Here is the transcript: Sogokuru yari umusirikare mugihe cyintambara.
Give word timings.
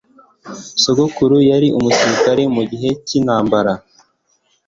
Sogokuru 0.83 1.37
yari 1.51 1.67
umusirikare 1.77 2.43
mugihe 2.55 2.89
cyintambara. 3.07 3.73